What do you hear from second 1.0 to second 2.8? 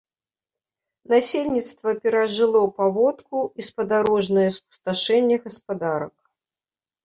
Насельніцтва перажыло